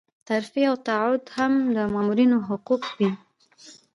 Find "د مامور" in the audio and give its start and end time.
1.75-2.19